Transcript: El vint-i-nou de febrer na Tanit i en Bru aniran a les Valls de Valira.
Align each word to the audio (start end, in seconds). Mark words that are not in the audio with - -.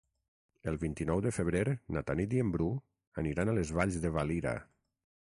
El 0.71 0.77
vint-i-nou 0.83 1.19
de 1.25 1.33
febrer 1.35 1.61
na 1.97 2.03
Tanit 2.07 2.33
i 2.37 2.41
en 2.45 2.53
Bru 2.57 2.71
aniran 3.25 3.53
a 3.53 3.55
les 3.59 3.73
Valls 3.81 4.01
de 4.07 4.13
Valira. 4.17 4.57